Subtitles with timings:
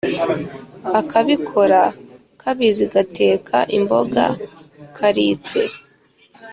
[0.99, 1.81] Akabikora
[2.41, 4.23] kabizi gateka imboga
[4.95, 5.61] karitse.